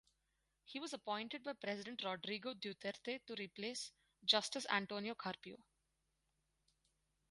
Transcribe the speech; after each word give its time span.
He 0.65 0.79
was 0.79 0.93
appointed 0.93 1.43
by 1.43 1.53
President 1.53 2.03
Rodrigo 2.03 2.55
Duterte 2.55 3.23
to 3.27 3.35
replace 3.37 3.91
Justice 4.25 4.65
Antonio 4.67 5.13
Carpio. 5.13 5.57